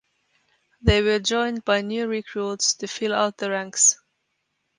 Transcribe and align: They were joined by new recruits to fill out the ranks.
They 0.81 1.03
were 1.03 1.19
joined 1.19 1.63
by 1.63 1.81
new 1.83 2.07
recruits 2.07 2.73
to 2.77 2.87
fill 2.87 3.13
out 3.13 3.37
the 3.37 3.51
ranks. 3.51 3.99